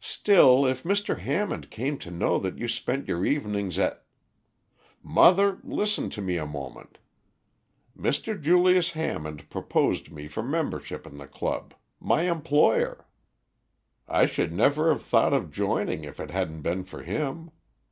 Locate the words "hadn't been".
16.32-16.82